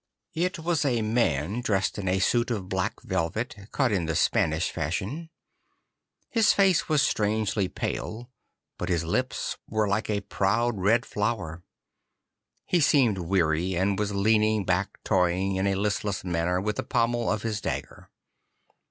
It 0.33 0.57
was 0.57 0.83
a 0.83 1.03
man 1.03 1.61
dressed 1.61 1.99
in 1.99 2.07
a 2.07 2.17
suit 2.17 2.49
of 2.49 2.67
black 2.67 2.99
velvet, 3.03 3.55
cut 3.71 3.91
in 3.91 4.07
the 4.07 4.15
Spanish 4.15 4.71
fashion. 4.71 5.29
His 6.27 6.53
face 6.53 6.89
was 6.89 7.03
strangely 7.03 7.67
pale, 7.67 8.31
but 8.79 8.89
his 8.89 9.03
lips 9.03 9.57
were 9.69 9.87
like 9.87 10.09
a 10.09 10.21
proud 10.21 10.79
red 10.79 11.05
flower. 11.05 11.61
He 12.65 12.79
seemed 12.79 13.19
weary, 13.19 13.77
and 13.77 13.99
was 13.99 14.11
leaning 14.11 14.65
back 14.65 14.97
toying 15.03 15.57
in 15.57 15.67
a 15.67 15.75
listless 15.75 16.23
manner 16.23 16.59
with 16.59 16.77
the 16.77 16.83
pommel 16.83 17.29
of 17.31 17.43
his 17.43 17.61
dagger. 17.61 18.09